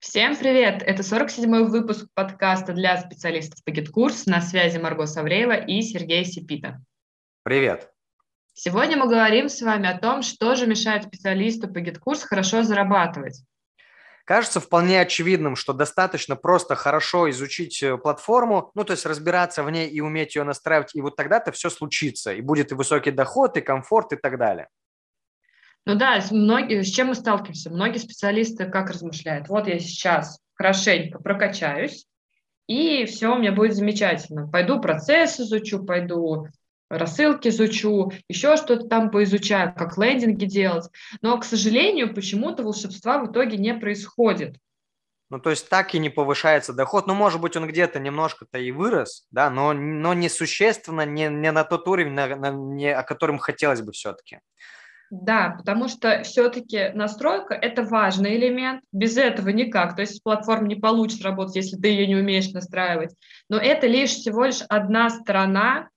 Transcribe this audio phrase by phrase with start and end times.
[0.00, 0.82] Всем привет!
[0.82, 4.24] Это 47-й выпуск подкаста для специалистов по GetCourse.
[4.24, 6.80] На связи Марго Савреева и Сергей Сипита.
[7.42, 7.92] Привет!
[8.54, 13.42] Сегодня мы говорим с вами о том, что же мешает специалисту по GetCourse хорошо зарабатывать.
[14.24, 19.70] Кажется вполне очевидным, что достаточно просто хорошо изучить э, платформу, ну, то есть разбираться в
[19.70, 23.58] ней и уметь ее настраивать, и вот тогда-то все случится, и будет и высокий доход,
[23.58, 24.68] и комфорт, и так далее.
[25.86, 27.70] Ну да, многие, с чем мы сталкиваемся?
[27.70, 29.48] Многие специалисты как размышляют?
[29.48, 32.06] Вот я сейчас хорошенько прокачаюсь,
[32.66, 34.46] и все у меня будет замечательно.
[34.46, 36.48] Пойду процесс изучу, пойду
[36.90, 40.88] рассылки изучу, еще что-то там поизучаю, как лендинги делать.
[41.22, 44.56] Но, к сожалению, почему-то волшебства в итоге не происходит.
[45.30, 47.06] Ну, то есть так и не повышается доход.
[47.06, 51.52] Ну, может быть, он где-то немножко-то и вырос, да, но, но не существенно, не, не
[51.52, 54.40] на тот уровень, на, на, не, о котором хотелось бы все-таки.
[55.10, 59.96] Да, потому что все-таки настройка– это важный элемент, без этого никак.
[59.96, 63.16] То есть платформа не получится работать, если ты ее не умеешь настраивать.
[63.48, 65.88] Но это лишь всего лишь одна сторона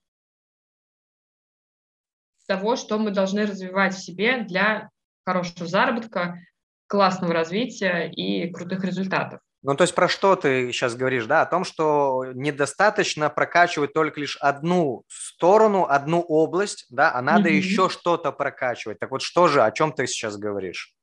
[2.48, 4.90] того, что мы должны развивать в себе для
[5.26, 6.40] хорошего заработка,
[6.88, 9.40] классного развития и крутых результатов.
[9.64, 11.42] Ну, то есть про что ты сейчас говоришь, да?
[11.42, 17.54] О том, что недостаточно прокачивать только лишь одну сторону, одну область, да, а надо mm-hmm.
[17.54, 19.00] еще что-то прокачивать.
[19.00, 20.94] Так вот, что же, о чем ты сейчас говоришь?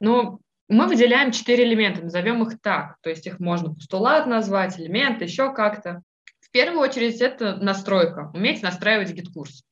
[0.00, 2.96] Ну, мы выделяем четыре элемента, назовем их так.
[3.02, 6.00] То есть их можно постулат назвать, элемент, еще как-то.
[6.40, 9.64] В первую очередь это настройка, уметь настраивать GetCourse.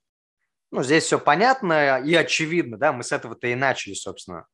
[0.71, 4.47] Ну, здесь все понятно и очевидно, да, мы с этого-то и начали, собственно.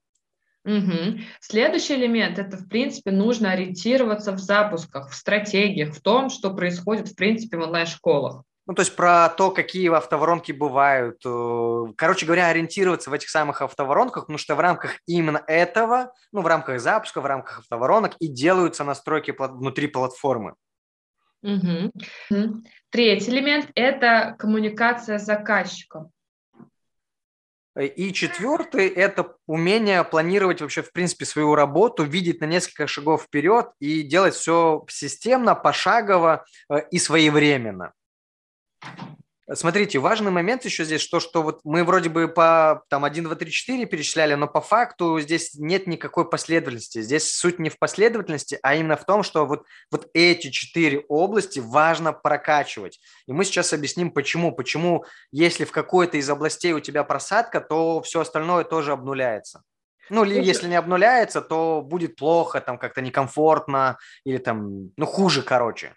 [0.66, 1.20] Угу.
[1.40, 7.08] Следующий элемент– это, в принципе, нужно ориентироваться в запусках, в стратегиях, в том, что происходит,
[7.08, 8.42] в принципе, в онлайн-школах.
[8.66, 11.20] Ну, то есть про то, какие автоворонки бывают.
[11.24, 16.40] Э, короче говоря, ориентироваться в этих самых автоворонках, потому что в рамках именно этого, ну,
[16.40, 20.54] в рамках запуска, в рамках автоворонок и делаются настройки внутри платформы.
[21.42, 21.92] Угу.
[22.90, 26.10] Третий элемент– это коммуникация с заказчиком.
[27.78, 33.70] И четвертый– это умение планировать вообще, в принципе, свою работу, видеть на несколько шагов вперед
[33.80, 37.92] и делать все системно, пошагово э, и своевременно.
[39.54, 43.34] Смотрите, важный момент еще здесь, то, что вот мы вроде бы по там 1, 2,
[43.36, 47.00] 3, 4 перечисляли, но по факту здесь нет никакой последовательности.
[47.00, 51.60] Здесь суть не в последовательности, а именно в том, что вот, вот эти четыре области
[51.60, 52.98] важно прокачивать.
[53.28, 54.50] И мы сейчас объясним, почему.
[54.50, 59.62] Почему, если в какой-то из областей у тебя просадка, то все остальное тоже обнуляется.
[60.10, 65.42] Ну, или если не обнуляется, то будет плохо, там как-то некомфортно или там, ну, хуже,
[65.42, 65.94] короче.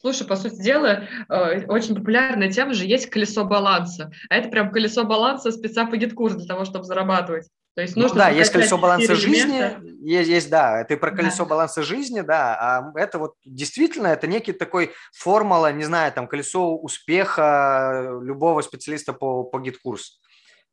[0.00, 4.10] Слушай, по сути дела, э, очень популярная тема же есть колесо баланса.
[4.30, 7.48] А это прям колесо баланса спеца по GetCourse для того, чтобы зарабатывать.
[7.74, 11.12] То есть ну нужно ну, да, есть колесо баланса жизни, есть, есть, да, это про
[11.12, 11.50] колесо да.
[11.50, 16.76] баланса жизни, да, а это вот действительно, это некий такой формула, не знаю, там, колесо
[16.76, 20.20] успеха любого специалиста по, по GetCourse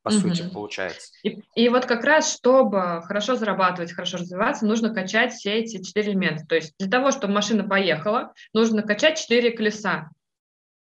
[0.07, 0.29] по угу.
[0.29, 1.11] сути, получается.
[1.23, 6.11] И, и вот как раз, чтобы хорошо зарабатывать, хорошо развиваться, нужно качать все эти четыре
[6.11, 6.45] элемента.
[6.47, 10.09] То есть для того, чтобы машина поехала, нужно качать четыре колеса.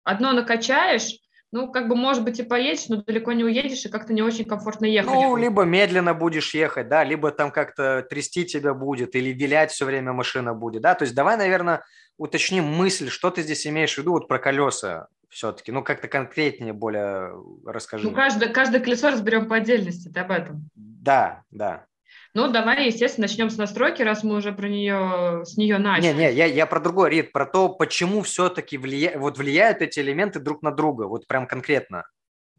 [0.03, 1.17] Одно накачаешь,
[1.51, 4.45] ну, как бы, может быть, и поедешь, но далеко не уедешь, и как-то не очень
[4.45, 5.11] комфортно ехать.
[5.11, 9.85] Ну, либо медленно будешь ехать, да, либо там как-то трясти тебя будет, или вилять все
[9.85, 10.95] время машина будет, да.
[10.95, 11.83] То есть давай, наверное,
[12.17, 15.71] уточним мысль, что ты здесь имеешь в виду вот про колеса все-таки?
[15.71, 17.33] Ну, как-то конкретнее более
[17.65, 18.07] расскажи.
[18.07, 20.69] Ну, каждое, каждое колесо разберем по отдельности, ты об этом?
[20.75, 21.85] Да, да.
[22.33, 26.07] Ну, давай, естественно, начнем с настройки, раз мы уже про нее, с нее начали.
[26.07, 29.17] Не, не, я, я про другой, Рит, про то, почему все-таки влия...
[29.17, 32.05] вот влияют эти элементы друг на друга, вот прям конкретно.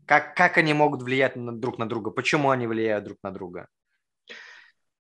[0.06, 3.68] Как, как они могут влиять на, друг на друга, почему они влияют друг на друга?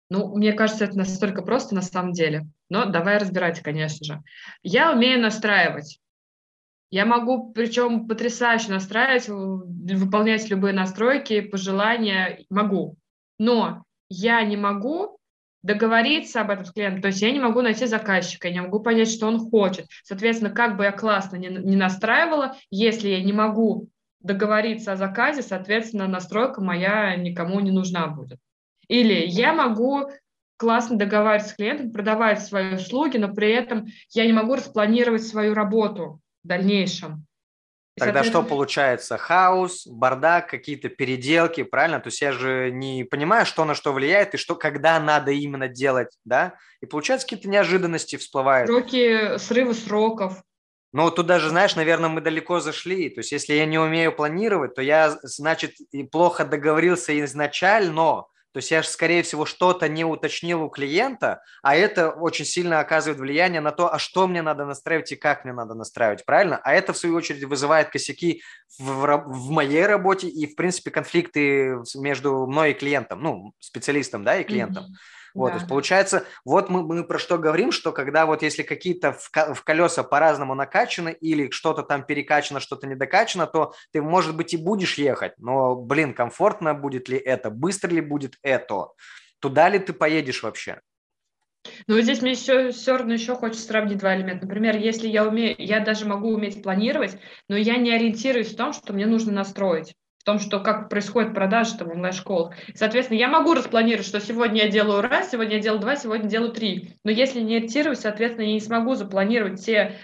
[0.09, 2.43] Ну, мне кажется, это настолько просто на самом деле.
[2.69, 4.21] Но давай разбирать, конечно же.
[4.61, 5.99] Я умею настраивать.
[6.93, 12.97] Я могу, причем потрясающе настраивать, выполнять любые настройки, пожелания, могу.
[13.39, 15.17] Но я не могу
[15.63, 18.79] договориться об этом с клиентом, то есть я не могу найти заказчика, я не могу
[18.79, 19.87] понять, что он хочет.
[20.03, 25.41] Соответственно, как бы я классно не, не настраивала, если я не могу договориться о заказе,
[25.41, 28.37] соответственно, настройка моя никому не нужна будет.
[28.87, 30.11] Или я могу
[30.57, 35.55] классно договариваться с клиентом, продавать свои услуги, но при этом я не могу распланировать свою
[35.55, 37.25] работу в дальнейшем.
[37.95, 39.17] И, Тогда что получается?
[39.17, 41.99] Хаос, бардак, какие-то переделки, правильно?
[41.99, 45.67] То есть я же не понимаю, что на что влияет и что, когда надо именно
[45.67, 46.55] делать, да?
[46.81, 48.67] И получается какие-то неожиданности всплывают.
[48.67, 50.43] Сроки, срывы сроков.
[50.91, 53.09] Ну, тут даже, знаешь, наверное, мы далеко зашли.
[53.09, 58.57] То есть если я не умею планировать, то я, значит, и плохо договорился изначально, То
[58.57, 63.19] есть я же, скорее всего, что-то не уточнил у клиента, а это очень сильно оказывает
[63.19, 66.59] влияние на то, а что мне надо настраивать и как мне надо настраивать, правильно?
[66.63, 68.43] А это, в свою очередь, вызывает косяки
[68.77, 74.37] в, в моей работе и, в принципе, конфликты между мной и клиентом, ну, специалистом, да,
[74.37, 74.85] и клиентом.
[74.85, 75.22] Mm-hmm.
[75.33, 75.51] Вот, да.
[75.53, 79.29] то есть получается, вот мы, мы про что говорим, что когда вот если какие-то в,
[79.31, 84.57] в колеса по-разному накачаны или что-то там перекачано, что-то недокачано, то ты, может быть, и
[84.57, 88.89] будешь ехать, но, блин, комфортно будет ли это, быстро ли будет это,
[89.39, 90.81] туда ли ты поедешь вообще?
[91.87, 94.45] Ну, здесь мне все, все равно еще хочется сравнить два элемента.
[94.45, 98.73] Например, если я умею, я даже могу уметь планировать, но я не ориентируюсь в том,
[98.73, 102.55] что мне нужно настроить в том, что как происходит продажа там, в онлайн-школах.
[102.75, 106.53] Соответственно, я могу распланировать, что сегодня я делаю раз, сегодня я делаю два, сегодня делаю
[106.53, 106.97] три.
[107.03, 109.99] Но если не ориентируюсь, соответственно, я не смогу запланировать те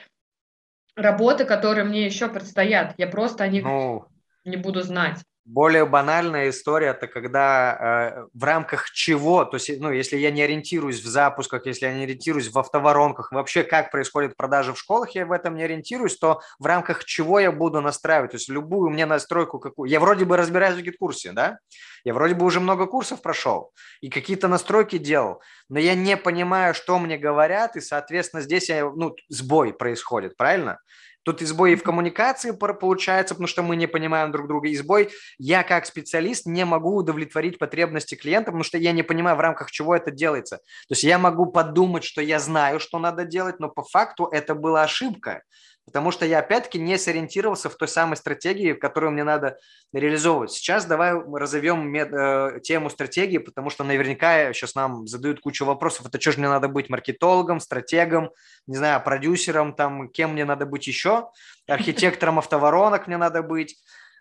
[0.94, 2.96] работы, которые мне еще предстоят.
[2.98, 4.08] Я просто о них ну,
[4.44, 5.24] не буду знать.
[5.52, 10.44] Более банальная история– это когда э, в рамках чего, то есть, ну, если я не
[10.44, 15.10] ориентируюсь в запусках, если я не ориентируюсь в автоворонках, вообще как происходит продажа в школах,
[15.16, 18.92] я в этом не ориентируюсь, то в рамках чего я буду настраивать, то есть любую
[18.92, 19.90] мне настройку какую.
[19.90, 21.58] Я вроде бы разбираюсь в гид-курсе, да,
[22.04, 26.76] я вроде бы уже много курсов прошел и какие-то настройки делал, но я не понимаю,
[26.76, 30.78] что мне говорят, и, соответственно, здесь я, ну, сбой происходит, правильно?
[31.24, 34.70] Тут и сбой в коммуникации получается, потому что мы не понимаем друг друга.
[34.70, 39.36] И сбой я как специалист не могу удовлетворить потребности клиента, потому что я не понимаю,
[39.36, 40.58] в рамках чего это делается.
[40.58, 44.56] То есть я могу подумать, что я знаю, что надо делать, но по факту это
[44.56, 45.44] была ошибка
[45.90, 49.58] потому что я опять-таки не сориентировался в той самой стратегии, которую мне надо
[49.92, 50.52] реализовывать.
[50.52, 56.06] Сейчас давай разовьем мед, э, тему стратегии, потому что наверняка сейчас нам задают кучу вопросов.
[56.06, 58.30] Это что же мне надо быть маркетологом, стратегом,
[58.68, 61.32] не знаю, продюсером, там, кем мне надо быть еще,
[61.68, 63.76] архитектором автоворонок мне надо быть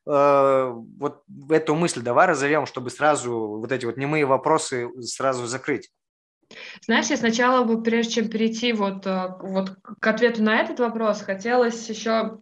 [0.07, 5.91] э, вот эту мысль давай разовьем, чтобы сразу вот эти вот немые вопросы сразу закрыть.
[6.83, 11.23] Знаешь, я сначала бы, прежде чем перейти вот, э, вот к ответу на этот вопрос,
[11.23, 12.41] хотелось еще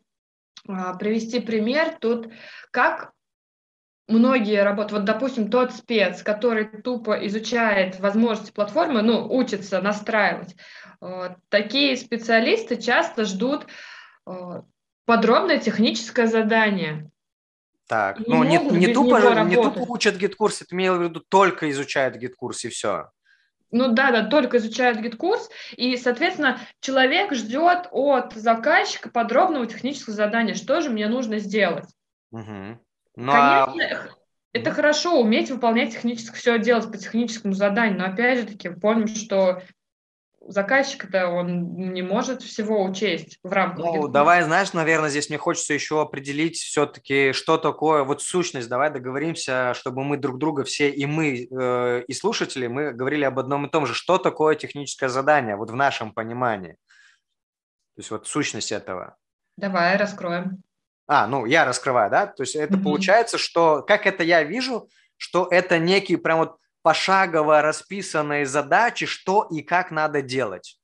[0.68, 2.28] а, привести пример тут,
[2.70, 3.12] как
[4.08, 10.54] многие работают, вот, допустим, тот спец, который тупо изучает возможности платформы, ну, учится настраивать,
[11.00, 13.66] э, такие специалисты часто ждут
[14.26, 14.62] э,
[15.04, 17.10] подробное техническое задание.
[17.88, 22.16] Так, ну не, не, тупо, не тупо учат GetCourse, это имел в виду только изучает
[22.18, 23.10] GetCourse и все.
[23.70, 30.54] Ну да, да, только изучает GetCourse, и, соответственно, человек ждет от заказчика подробного технического задания,
[30.54, 31.86] что же мне нужно сделать.
[32.30, 32.78] Угу.
[33.16, 34.08] Ну, Конечно, а...
[34.52, 34.76] это угу.
[34.76, 39.62] хорошо, уметь выполнять техническое, все делать по техническому заданию, но опять же таки помним, что
[40.48, 43.84] заказчик-то он не может всего учесть в рамках.
[43.84, 48.68] Ну, давай, знаешь, наверное, здесь мне хочется еще определить все-таки, что такое вот сущность.
[48.68, 53.38] Давай договоримся, чтобы мы друг друга все, и мы, э, и слушатели, мы говорили об
[53.38, 53.94] одном и том же.
[53.94, 56.72] Что такое техническое задание, вот в нашем понимании?
[57.96, 59.16] То есть вот сущность этого.
[59.56, 60.62] Давай, раскроем.
[61.06, 62.26] А, ну, я раскрываю, да?
[62.26, 62.82] То есть это mm-hmm.
[62.82, 66.56] получается, что, как это я вижу, что это некий прям вот
[66.86, 70.78] пошагово расписанные задачи, что и как надо делать.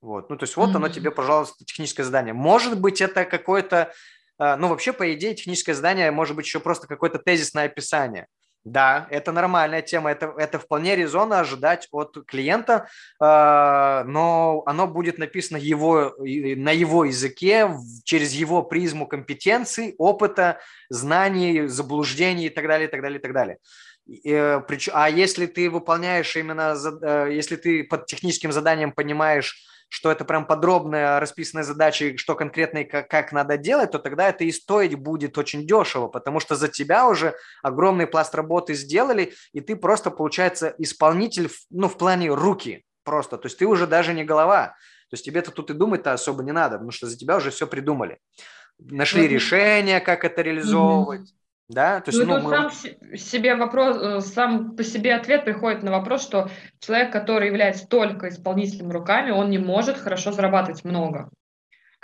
[0.00, 0.28] Вот.
[0.28, 0.76] Ну, то есть вот mm-hmm.
[0.76, 2.34] оно тебе, пожалуйста, техническое задание.
[2.34, 3.92] Может быть, это какое-то,
[4.36, 8.26] а, ну, вообще, по идее, техническое задание может быть еще просто какое-то тезисное описание.
[8.64, 12.88] Да, это нормальная тема, это, это вполне резонно ожидать от клиента,
[13.20, 17.70] э, но оно будет написано его, на его языке,
[18.04, 23.34] через его призму компетенций, опыта, знаний, заблуждений и так далее, и так далее, и так
[23.34, 23.58] далее.
[24.24, 24.62] Э,
[24.92, 30.44] а если ты выполняешь именно, э, если ты под техническим заданием понимаешь, что это прям
[30.44, 34.96] подробная расписанная задача, что конкретно и как, как надо делать, то тогда это и стоить
[34.96, 40.10] будет очень дешево, потому что за тебя уже огромный пласт работы сделали, и ты просто,
[40.10, 43.38] получается, исполнитель, ну, в плане руки просто.
[43.38, 44.74] То есть ты уже даже не голова.
[45.10, 47.68] То есть тебе-то тут и думать-то особо не надо, потому что за тебя уже все
[47.68, 48.18] придумали.
[48.80, 51.32] Нашли решение, как это реализовывать.
[51.68, 52.50] Да, то есть, ну, ну, мы...
[52.50, 52.70] сам
[53.16, 58.28] себе вопрос, э, сам по себе ответ приходит на вопрос, что человек, который является только
[58.28, 61.30] исполнителем руками, он не может хорошо зарабатывать много.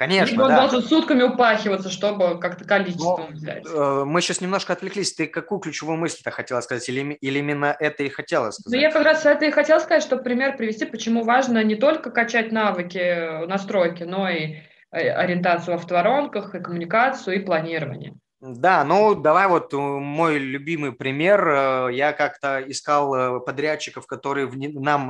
[0.00, 0.60] Конечно, Либо он да.
[0.60, 3.66] должен сутками упахиваться, чтобы как-то количество Но, взять.
[3.66, 5.12] Э, мы сейчас немножко отвлеклись.
[5.12, 6.88] Ты какую ключевую мысль-то хотела сказать?
[6.88, 8.74] Или, или именно это и хотела сказать?
[8.74, 12.10] Ну, я как раз это и хотела сказать, чтобы пример привести, почему важно не только
[12.10, 18.14] качать навыки э, настройки, но и ориентацию в автоворонках, и коммуникацию, и планирование.
[18.40, 21.46] Да, ну давай вот э, мой любимый пример.
[21.46, 25.06] Э, я как-то искал э, подрядчиков, которые нам,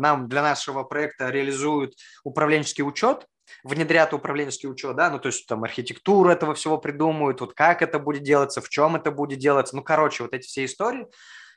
[0.00, 3.26] нам для нашего проекта реализуют управленческий учет,
[3.62, 8.00] внедрят управленческий учет, да, ну то есть там архитектуру этого всего придумают, вот как это
[8.00, 11.06] будет делаться, в чем это будет делаться, ну короче, вот эти все истории.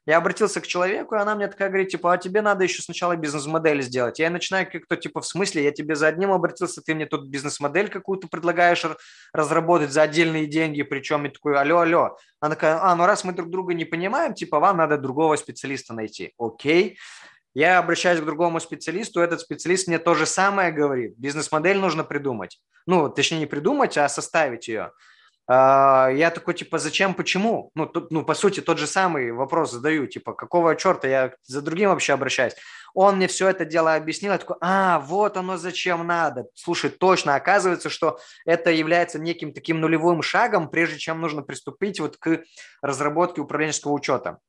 [0.07, 3.15] Я обратился к человеку, и она мне такая говорит, типа, а тебе надо еще сначала
[3.15, 4.19] бизнес-модель сделать.
[4.19, 7.89] Я начинаю как-то, типа, в смысле, я тебе за одним обратился, ты мне тут бизнес-модель
[7.89, 8.85] какую-то предлагаешь
[9.33, 12.17] разработать за отдельные деньги, причем я такой, алло, алло.
[12.39, 15.95] Она такая, а, ну раз мы друг друга не понимаем, типа, вам надо другого специалиста
[15.95, 16.33] найти.
[16.37, 16.99] Окей.
[17.55, 21.15] Я обращаюсь к другому специалисту, этот специалист мне то же самое говорит.
[21.17, 22.59] Бизнес-модель нужно придумать.
[22.85, 24.91] Ну, точнее, не придумать, а составить ее.
[25.47, 27.71] А, я такой, типа, зачем, почему?
[27.75, 31.61] Ну, тут, ну, по сути, тот же самый вопрос задаю, типа, какого черта я за
[31.61, 32.55] другим вообще обращаюсь?
[32.95, 36.45] Он мне все это дело объяснил, я такой, а, вот оно зачем надо.
[36.55, 42.17] Слушай, точно, оказывается, что это является неким таким нулевым шагом, прежде чем нужно приступить вот
[42.17, 42.43] к
[42.81, 44.39] разработке управленческого учета.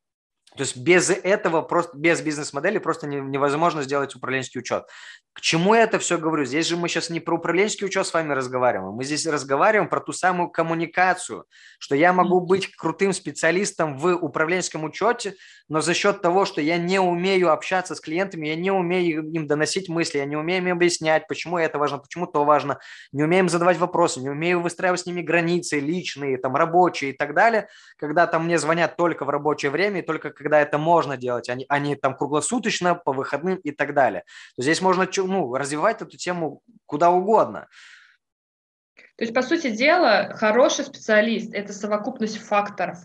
[0.57, 4.87] То есть без этого, просто без бизнес-модели просто невозможно сделать управленческий учет.
[5.33, 6.47] К чему я это все говорю?
[6.47, 8.95] Здесь же мы сейчас не про управленческий учет с вами разговариваем.
[8.95, 11.45] Мы здесь разговариваем про ту самую коммуникацию,
[11.79, 15.35] что я могу быть крутым специалистом в управленческом учете,
[15.69, 19.47] но за счет того, что я не умею общаться с клиентами, я не умею им
[19.47, 22.79] доносить мысли, я не умею им объяснять, почему это важно, почему то важно,
[23.13, 27.13] не умею им задавать вопросы, не умею выстраивать с ними границы личные, там, рабочие и
[27.13, 31.17] так далее, когда там мне звонят только в рабочее время и только когда это можно
[31.17, 34.25] делать, они, они там круглосуточно, по выходным и так далее.
[34.57, 37.69] То здесь можно ну, развивать эту тему куда угодно.
[39.17, 42.99] То есть, по сути дела, хороший специалист– это совокупность факторов.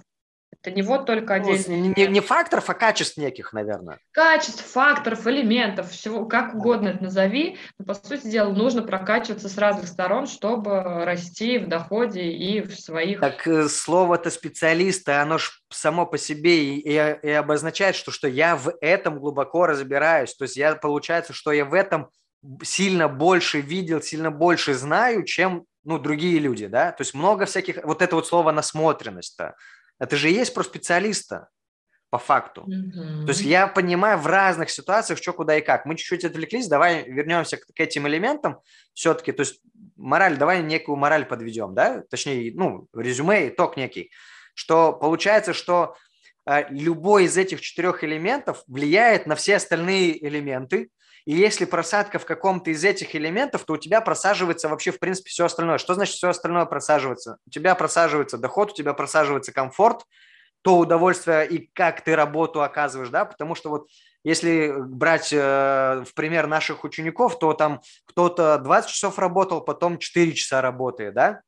[0.64, 1.94] Это не вот только ну, отдельно.
[1.98, 4.00] Не, не факторов, а качеств неких, наверное.
[4.12, 7.58] Качеств, факторов, элементов, всего, как угодно это назови.
[7.80, 12.76] Но, по сути дела, нужно прокачиваться с разных сторон, чтобы расти в доходе и в
[12.80, 13.22] своих...
[13.22, 18.28] Так э, слово-то специалиста, оно же само по себе и, и, и обозначает, что, что
[18.28, 20.36] я в этом глубоко разбираюсь.
[20.36, 22.10] То есть я, получается, что я в этом
[22.62, 27.84] сильно больше видел, сильно больше знаю, чем ну, другие люди, да, то есть много всяких,
[27.84, 29.56] вот это вот слово насмотренность-то,
[30.02, 31.50] это же и есть про специалиста
[32.10, 32.66] по факту.
[32.68, 33.26] Mm-hmm.
[33.26, 35.86] То есть я понимаю в разных ситуациях, что, куда и как.
[35.86, 38.60] Мы чуть-чуть отвлеклись, давай вернемся к, к этим элементам
[38.94, 39.32] все-таки.
[39.32, 39.62] То есть
[39.96, 44.12] мораль, давай некую мораль подведем, да, точнее, ну, резюме, итог некий,
[44.56, 45.96] что получается, что
[46.48, 50.90] э, любой из этих четырех элементов влияет на все остальные элементы,
[51.26, 55.30] и если просадка в каком-то из этих элементов, то у тебя просаживается вообще, в принципе,
[55.30, 55.78] все остальное.
[55.78, 57.38] Что значит все остальное просаживается?
[57.46, 60.04] У тебя просаживается доход, у тебя просаживается комфорт,
[60.62, 63.88] то удовольствие и как ты работу оказываешь, да, потому что вот
[64.24, 70.34] если брать э, в пример наших учеников, то там кто-то 20 часов работал, потом 4
[70.34, 71.42] часа работает, да,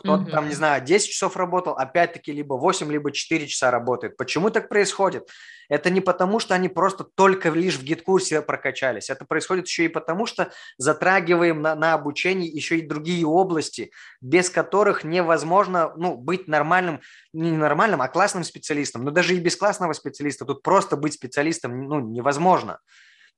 [0.00, 0.30] кто-то угу.
[0.30, 4.16] там, не знаю, 10 часов работал, опять-таки либо 8, либо 4 часа работает.
[4.16, 5.28] Почему так происходит?
[5.68, 9.10] Это не потому, что они просто только лишь в гид-курсе прокачались.
[9.10, 14.50] Это происходит еще и потому, что затрагиваем на, на обучении еще и другие области, без
[14.50, 17.00] которых невозможно ну, быть нормальным,
[17.32, 19.04] не нормальным, а классным специалистом.
[19.04, 22.80] Но даже и без классного специалиста тут просто быть специалистом ну, невозможно.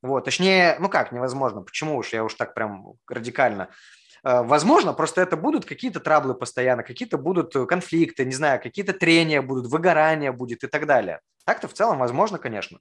[0.00, 3.68] Вот, точнее, ну как невозможно, почему уж я уж так прям радикально
[4.22, 9.42] возможно, просто это будут какие-то траблы постоянно, какие-то будут э, конфликты, не знаю, какие-то трения
[9.42, 11.20] будут, выгорание будет и так далее.
[11.44, 12.78] Так-то в целом возможно, конечно.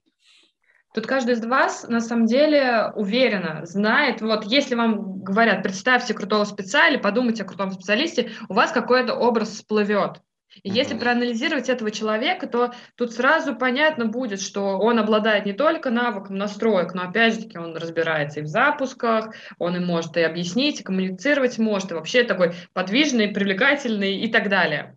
[0.94, 6.44] Тут каждый из вас на самом деле уверенно знает, вот если вам говорят, представьте крутого
[6.44, 10.20] специалиста, подумайте о крутом специалисте, у вас какой-то образ всплывет.
[10.62, 10.74] И mm-hmm.
[10.74, 16.36] если проанализировать этого человека, то тут сразу понятно будет, что он обладает не только навыком
[16.36, 20.80] настроек, но опять же таки он разбирается и в запусках, он и может и объяснить,
[20.80, 24.96] и коммуницировать может, и вообще такой подвижный, привлекательный и так далее.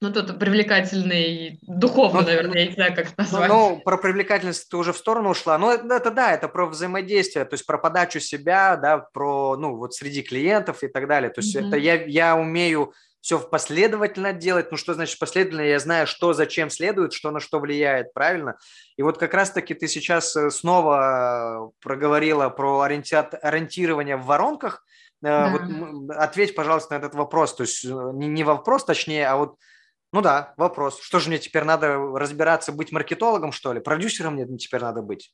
[0.00, 3.48] Ну, тут привлекательный, духовно, ну, наверное, я не знаю, как это ну, назвать.
[3.48, 5.56] Ну, про привлекательность ты уже в сторону ушла.
[5.56, 9.76] Ну, это, это да, это про взаимодействие, то есть про подачу себя, да, про, ну,
[9.76, 11.30] вот среди клиентов и так далее.
[11.30, 11.68] То есть mm-hmm.
[11.68, 12.92] это я, я умею
[13.24, 14.70] все последовательно делать.
[14.70, 15.66] Ну, что значит последовательно?
[15.66, 18.58] Я знаю, что зачем следует, что на что влияет, правильно?
[18.98, 24.84] И вот как раз-таки ты сейчас э, снова проговорила про ориентирование в воронках.
[25.22, 25.48] Э, да.
[25.48, 27.54] Вот, ответь, пожалуйста, на этот вопрос.
[27.54, 29.56] То есть э, не, не вопрос, точнее, а вот
[30.12, 31.00] ну да, вопрос.
[31.00, 33.80] Что же мне теперь надо разбираться, быть маркетологом, что ли?
[33.80, 35.32] Продюсером мне теперь надо быть?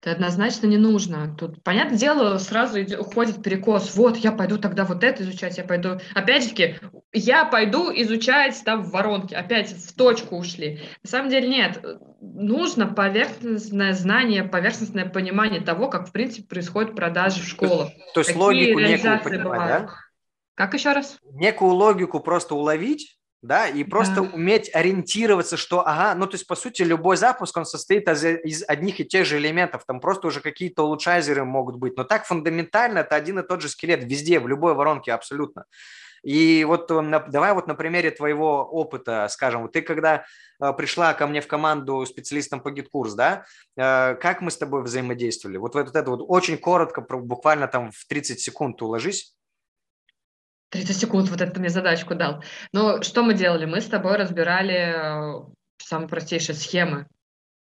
[0.00, 1.34] Это однозначно не нужно.
[1.36, 3.96] Тут, понятное дело, сразу идет, уходит перекос.
[3.96, 5.98] Вот, я пойду тогда вот это изучать, я пойду...
[6.14, 6.78] Опять же,
[7.12, 9.34] я пойду изучать там в воронке.
[9.34, 10.82] Опять в точку ушли.
[11.02, 11.84] На самом деле нет.
[12.20, 17.88] Нужно поверхностное знание, поверхностное понимание того, как, в принципе, происходят продажи в школах.
[18.14, 19.88] То есть логику некую понимать, да?
[20.54, 21.18] Как еще раз?
[21.32, 24.22] Некую логику просто уловить, да, и просто да.
[24.22, 28.64] уметь ориентироваться, что, ага, ну, то есть, по сути, любой запуск, он состоит из, из
[28.68, 33.00] одних и тех же элементов, там просто уже какие-то улучшайзеры могут быть, но так фундаментально
[33.00, 35.64] это один и тот же скелет везде, в любой воронке абсолютно.
[36.22, 40.24] И вот э, давай вот на примере твоего опыта скажем, вот ты когда
[40.60, 43.44] э, пришла ко мне в команду специалистом по GetCourse, да,
[43.76, 45.58] э, как мы с тобой взаимодействовали?
[45.58, 49.34] Вот, вот это вот очень коротко, буквально там в 30 секунд уложись.
[50.70, 52.42] 30 секунд, вот это мне задачку дал.
[52.72, 53.64] Ну, что мы делали?
[53.64, 55.44] Мы с тобой разбирали
[55.78, 57.06] самые простейшие схемы.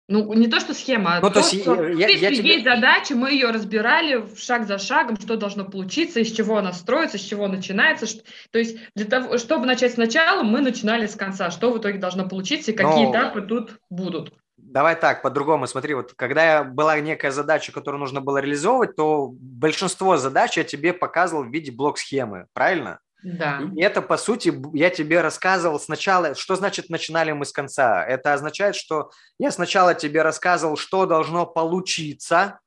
[0.08, 2.54] Ну, не то, что схема, а ну, то, то есть, что я, я, я тебе...
[2.54, 7.18] есть задача, мы ее разбирали шаг за шагом, что должно получиться, из чего она строится,
[7.18, 8.06] с чего начинается.
[8.06, 8.22] Что...
[8.52, 12.28] То есть, для того, чтобы начать сначала, мы начинали с конца, что в итоге должно
[12.28, 13.10] получиться и какие Но...
[13.10, 14.32] этапы тут будут.
[14.76, 20.18] Давай так, по-другому, смотри, вот когда была некая задача, которую нужно было реализовывать, то большинство
[20.18, 23.00] задач я тебе показывал в виде блок-схемы, правильно?
[23.22, 23.62] Да.
[23.74, 28.04] И это, по сути, я тебе рассказывал сначала, что значит начинали мы с конца.
[28.04, 32.60] Это означает, что я сначала тебе рассказывал, что должно получиться,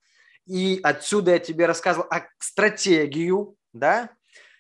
[0.47, 4.09] и отсюда я тебе рассказывал о стратегию, да,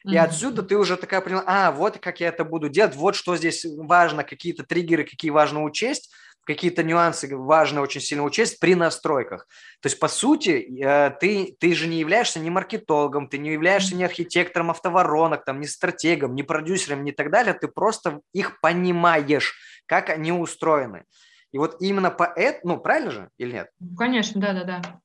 [0.05, 0.19] и mm-hmm.
[0.19, 3.65] отсюда ты уже такая поняла, а, вот как я это буду делать, вот что здесь
[3.65, 6.11] важно, какие-то триггеры, какие важно учесть,
[6.49, 9.47] какие-то нюансы важно очень сильно учесть при настройках.
[9.81, 13.95] То есть, по сути, э, ты, ты же не являешься ни маркетологом, ты не являешься
[13.95, 19.59] ни архитектором автоворонок, там, ни стратегом, ни продюсером, ни так далее, ты просто их понимаешь,
[19.85, 21.03] как они устроены.
[21.51, 23.69] И вот именно по этому, ну, правильно же или нет?
[23.95, 25.01] Конечно, да-да-да.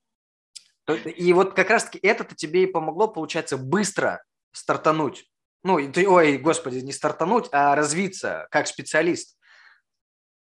[1.05, 5.29] И вот как раз-таки это-то тебе и помогло, получается, быстро стартануть.
[5.63, 9.37] Ну, ты, ой, господи, не стартануть, а развиться как специалист.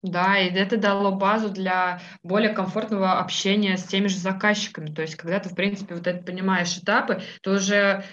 [0.06, 4.94] Да, и это дало базу для более комфортного общения с теми же заказчиками.
[4.94, 8.04] То есть, когда ты, в принципе, вот это понимаешь этапы, то уже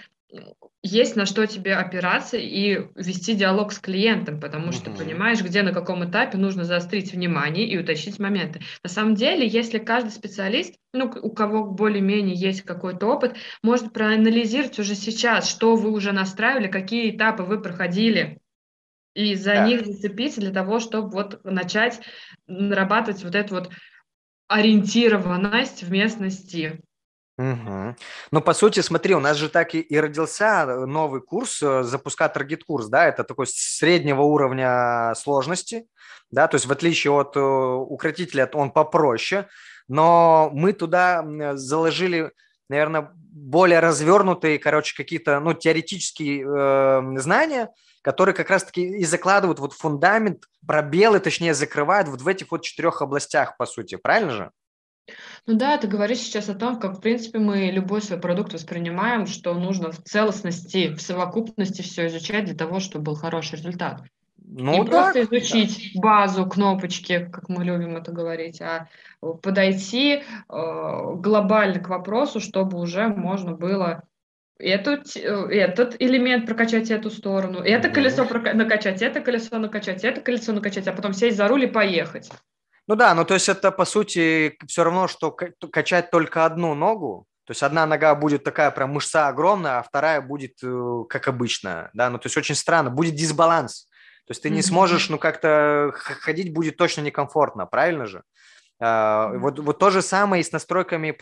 [0.81, 4.97] есть на что тебе опираться и вести диалог с клиентом, потому что mm-hmm.
[4.97, 8.61] понимаешь, где на каком этапе нужно заострить внимание и уточнить моменты.
[8.81, 14.79] На самом деле, если каждый специалист, ну, у кого более-менее есть какой-то опыт, может проанализировать
[14.79, 18.39] уже сейчас, что вы уже настраивали, какие этапы вы проходили,
[19.13, 19.67] и за да.
[19.67, 22.01] них зацепиться для того, чтобы вот начать
[22.47, 23.69] нарабатывать вот эту вот
[24.47, 26.81] ориентированность в местности.
[27.37, 27.95] Угу.
[28.31, 32.29] Ну, по сути, смотри, у нас же так и, и родился новый курс, э, запуска
[32.29, 35.87] таргет-курс, да, это такой среднего уровня сложности,
[36.29, 39.47] да, то есть в отличие от э, укротителя, он попроще,
[39.87, 42.31] но мы туда заложили,
[42.73, 47.69] наверное, более развернутые, короче, какие-то, ну, теоретические э, знания,
[48.01, 53.01] которые как раз-таки и закладывают вот фундамент, пробелы, точнее, закрывают вот в этих вот четырех
[53.01, 54.51] областях, по сути, правильно же?
[55.45, 59.27] Ну да, ты говоришь сейчас о том, как, в принципе, мы любой свой продукт воспринимаем,
[59.27, 64.01] что нужно в целостности, в совокупности все изучать для того, чтобы был хороший результат.
[64.55, 66.01] Ну, Не да, просто изучить да.
[66.01, 68.87] базу, кнопочки, как мы любим это говорить, а
[69.19, 74.03] подойти э, глобально к вопросу, чтобы уже можно было
[74.59, 80.53] этот, этот элемент прокачать эту сторону, это колесо прока- накачать, это колесо накачать, это колесо
[80.53, 82.29] накачать, а потом сесть за руль и поехать.
[82.87, 87.25] Ну да, ну то есть это по сути все равно, что качать только одну ногу,
[87.45, 91.89] то есть одна нога будет такая прям мышца огромная, а вторая будет э, как обычно,
[91.93, 93.87] да, ну то есть очень странно, будет дисбаланс.
[94.25, 98.23] То есть ты не сможешь, ну как-то ходить будет точно некомфортно, правильно же?
[98.81, 101.15] Uh, вот, вот то же самое и с настройками,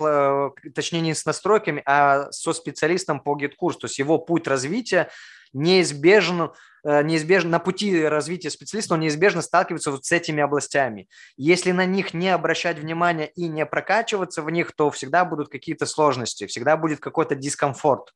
[0.74, 3.74] точнее не с настройками, а со специалистом по GitKurs.
[3.74, 5.10] То есть его путь развития
[5.54, 6.52] неизбежен
[6.84, 11.08] Э, неизбежно на пути развития специалиста, он неизбежно сталкивается вот с этими областями.
[11.38, 15.86] Если на них не обращать внимания и не прокачиваться в них, то всегда будут какие-то
[15.86, 18.14] сложности, всегда будет какой-то дискомфорт.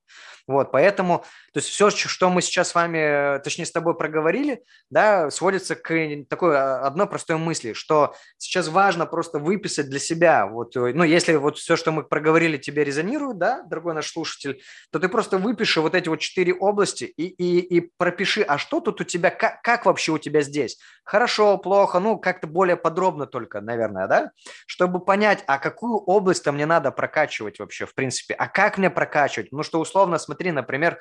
[0.47, 1.19] Вот, поэтому,
[1.53, 5.91] то есть все, что мы сейчас с вами, точнее с тобой проговорили, да, сводится к
[6.29, 11.03] такой а, одной простой мысли, что сейчас важно просто выписать для себя, вот, э, ну,
[11.03, 15.39] если вот все, что мы проговорили, тебе резонирует, да, дорогой наш слушатель, то ты просто
[15.39, 19.29] выпиши вот эти вот четыре области и, и, и пропиши, а что тут у тебя,
[19.29, 20.77] как, как вообще у тебя здесь?
[21.03, 24.31] Хорошо, плохо, ну, как-то более подробно только, наверное, да?
[24.65, 29.51] Чтобы понять, а какую область-то мне надо прокачивать вообще, в принципе, а как мне прокачивать?
[29.51, 30.99] Ну, что условно, смотри, например,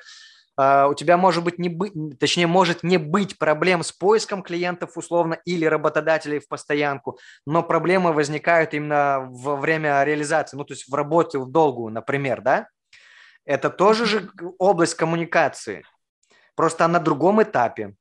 [0.57, 4.97] Uh, у тебя может быть не быть, точнее, может не быть проблем с поиском клиентов
[4.97, 10.87] условно или работодателей в постоянку, но проблемы возникают именно во время реализации, ну, то есть
[10.87, 12.69] в работе в долгую, например, да?
[13.43, 15.83] Это тоже же область коммуникации
[16.55, 17.95] просто на другом этапе,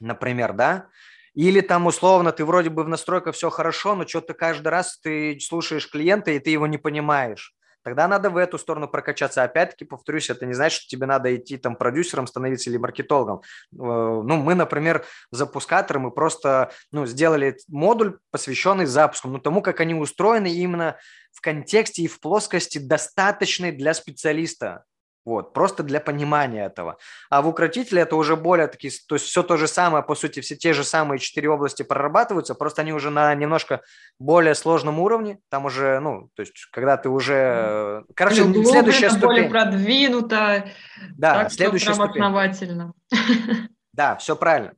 [0.00, 0.86] например, да,
[1.34, 5.38] или там условно ты вроде бы в настройках все хорошо, но что-то каждый раз ты
[5.40, 7.54] слушаешь клиента, и ты его не понимаешь.
[7.84, 9.42] Тогда надо в эту сторону прокачаться.
[9.42, 13.40] Опять-таки, повторюсь, это не значит, что тебе надо идти там продюсером становиться или маркетологом.
[13.40, 19.80] Э, ну, мы, например, запускаторы, мы просто ну, сделали модуль, посвященный запуску, ну, тому, как
[19.80, 20.96] они устроены именно
[21.30, 24.84] в контексте и в плоскости достаточной для специалиста.
[25.24, 26.98] Вот, просто для понимания этого.
[27.30, 30.40] А в укротителе это уже более такие, то есть все то же самое, по сути,
[30.40, 33.80] все те же самые четыре области прорабатываются, просто они уже на немножко
[34.18, 35.38] более сложном уровне.
[35.48, 38.04] Там уже, ну, то есть, когда ты уже...
[38.14, 39.26] Короче, ну, следующая ступень.
[39.26, 40.68] более продвинуто.
[41.16, 42.22] Да, следующая ступень.
[42.22, 42.92] основательно.
[43.94, 44.74] Да, все правильно.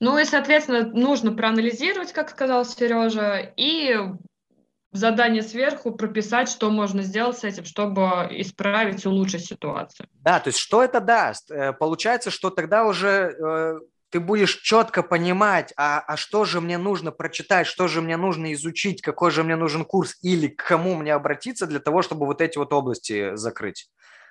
[0.00, 3.96] Ну и, соответственно, нужно проанализировать, как сказал Сережа, и
[4.92, 10.08] задание сверху прописать, что можно сделать с этим, чтобы исправить, улучшить ситуацию.
[10.20, 11.50] Да, то есть что это даст?
[11.50, 13.78] Э, получается, что тогда уже э,
[14.10, 18.52] ты будешь четко понимать, а, а что же мне нужно прочитать, что же мне нужно
[18.52, 22.42] изучить, какой же мне нужен курс или к кому мне обратиться для того, чтобы вот
[22.42, 23.88] эти вот области закрыть.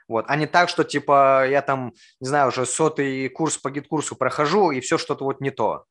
[0.07, 4.11] Вот, а не так, что типа я там, не знаю, уже сотый курс по GetCourse
[4.11, 5.85] у прохожу, и все что-то вот не то.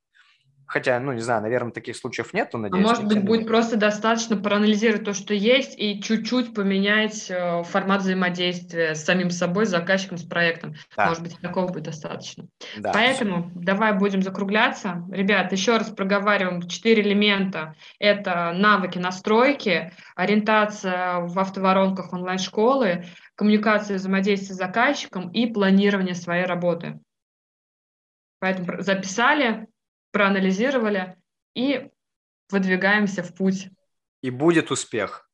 [0.71, 2.85] Хотя, ну, не знаю, наверное, таких случаев нету, а надеюсь.
[2.85, 8.03] А может быть, будет просто достаточно проанализировать то, что есть, и чуть-чуть поменять э, формат
[8.03, 10.75] взаимодействия с самим собой, с заказчиком, с проектом.
[10.97, 11.09] Да.
[11.09, 12.47] Может быть, такого будет достаточно.
[12.79, 15.05] Да, Поэтому давай будем закругляться.
[15.11, 17.75] Ребят, еще раз проговариваем четыре элемента.
[17.99, 27.01] Это навыки настройки, ориентация в автоворонках онлайн-школы, коммуникация взаимодействия с заказчиком и планирование своей работы.
[28.39, 29.67] Поэтому записали,
[30.11, 31.17] проанализировали
[31.55, 31.91] и
[32.51, 33.71] выдвигаемся в путь.
[34.23, 35.31] И будет успех.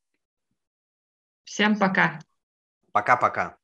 [1.45, 2.21] Всем пока.
[2.93, 3.59] Пока-пока.